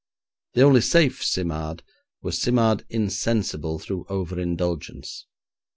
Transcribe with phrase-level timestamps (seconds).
[0.55, 1.83] The only safe Simard
[2.23, 5.27] was Simard insensible through over indulgence.